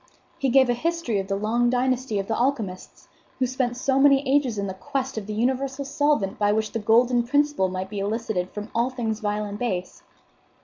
He 0.39 0.49
gave 0.49 0.67
a 0.67 0.73
history 0.73 1.19
of 1.19 1.27
the 1.27 1.35
long 1.35 1.69
dynasty 1.69 2.17
of 2.17 2.27
the 2.27 2.35
alchemists, 2.35 3.07
who 3.37 3.45
spent 3.45 3.77
so 3.77 3.99
many 3.99 4.27
ages 4.27 4.57
in 4.57 4.67
quest 4.79 5.15
of 5.15 5.27
the 5.27 5.33
universal 5.35 5.85
solvent 5.85 6.39
by 6.39 6.51
which 6.53 6.71
the 6.71 6.79
golden 6.79 7.21
principle 7.21 7.69
might 7.69 7.91
be 7.91 7.99
elicited 7.99 8.49
from 8.49 8.71
all 8.73 8.89
things 8.89 9.19
vile 9.19 9.45
and 9.45 9.59
base. 9.59 10.01